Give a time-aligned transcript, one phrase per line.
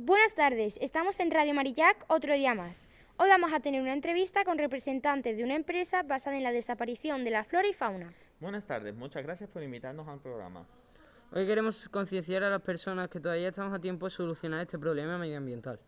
[0.00, 2.86] Buenas tardes, estamos en Radio Marillac otro día más.
[3.16, 7.24] Hoy vamos a tener una entrevista con representantes de una empresa basada en la desaparición
[7.24, 8.08] de la flora y fauna.
[8.38, 10.64] Buenas tardes, muchas gracias por invitarnos al programa.
[11.32, 15.18] Hoy queremos concienciar a las personas que todavía estamos a tiempo de solucionar este problema
[15.18, 15.80] medioambiental.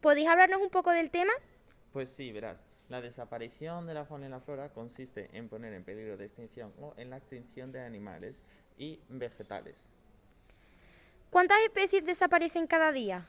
[0.00, 1.32] ¿Podéis hablarnos un poco del tema?
[1.92, 5.84] Pues sí, verás, la desaparición de la fauna y la flora consiste en poner en
[5.84, 8.42] peligro de extinción o en la extinción de animales
[8.76, 9.92] y vegetales.
[11.30, 13.26] ¿Cuántas especies desaparecen cada día?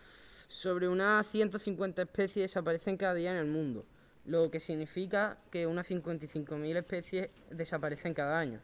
[0.54, 3.84] Sobre unas 150 especies desaparecen cada día en el mundo,
[4.28, 8.62] lo que significa que unas 55.000 especies desaparecen cada año.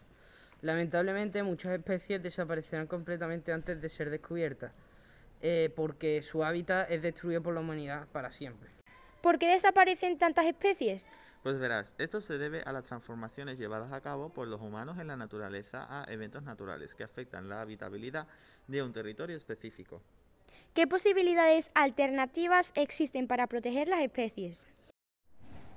[0.61, 4.71] Lamentablemente muchas especies desaparecerán completamente antes de ser descubiertas,
[5.41, 8.69] eh, porque su hábitat es destruido por la humanidad para siempre.
[9.23, 11.09] ¿Por qué desaparecen tantas especies?
[11.41, 15.07] Pues verás, esto se debe a las transformaciones llevadas a cabo por los humanos en
[15.07, 18.27] la naturaleza a eventos naturales que afectan la habitabilidad
[18.67, 20.03] de un territorio específico.
[20.73, 24.67] ¿Qué posibilidades alternativas existen para proteger las especies?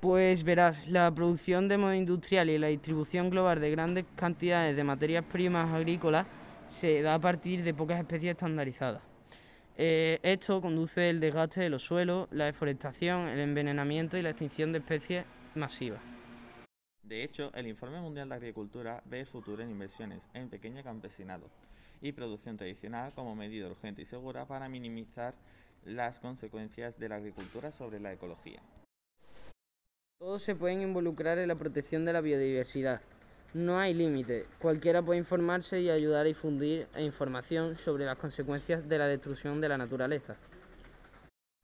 [0.01, 4.83] Pues verás, la producción de modo industrial y la distribución global de grandes cantidades de
[4.83, 6.27] materias primas agrícolas
[6.67, 9.01] se da a partir de pocas especies estandarizadas.
[9.77, 14.71] Eh, esto conduce al desgaste de los suelos, la deforestación, el envenenamiento y la extinción
[14.71, 15.25] de especies
[15.55, 16.12] masivas.
[17.03, 21.49] De hecho, el Informe Mundial de Agricultura ve el futuro en inversiones en pequeño campesinado
[22.01, 25.35] y producción tradicional como medida urgente y segura para minimizar
[25.83, 28.61] las consecuencias de la agricultura sobre la ecología.
[30.17, 33.01] Todos se pueden involucrar en la protección de la biodiversidad.
[33.53, 34.45] No hay límite.
[34.59, 39.69] Cualquiera puede informarse y ayudar a difundir información sobre las consecuencias de la destrucción de
[39.69, 40.37] la naturaleza.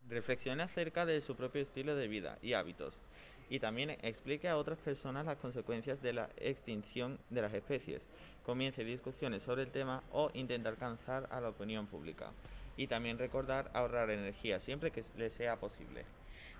[0.10, 3.04] Reflexione acerca de su propio estilo de vida y hábitos
[3.50, 8.08] y también explique a otras personas las consecuencias de la extinción de las especies.
[8.44, 12.32] Comience discusiones sobre el tema o intente alcanzar a la opinión pública.
[12.78, 16.06] Y también recordar ahorrar energía siempre que le sea posible.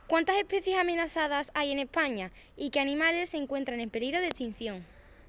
[0.08, 4.84] ¿Cuántas especies amenazadas hay en España y qué animales se encuentran en peligro de extinción?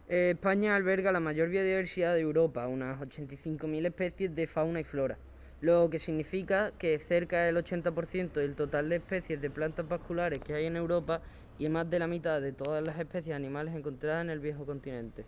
[0.08, 5.19] Eh, España alberga la mayor biodiversidad de Europa, unas 85.000 especies de fauna y flora,
[5.60, 10.54] lo que significa que cerca del 80% del total de especies de plantas vasculares que
[10.54, 11.21] hay en Europa
[11.59, 15.25] y más de la mitad de todas las especies animales encontradas en el viejo continente.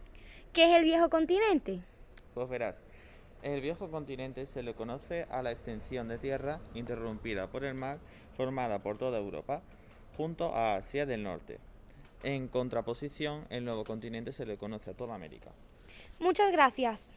[0.52, 1.80] ¿Qué es el viejo continente?
[2.34, 2.82] Pues verás,
[3.42, 7.98] el viejo continente se le conoce a la extensión de tierra interrumpida por el mar
[8.34, 9.62] formada por toda Europa
[10.16, 11.58] junto a Asia del Norte.
[12.22, 15.50] En contraposición, el nuevo continente se le conoce a toda América.
[16.20, 17.14] Muchas gracias.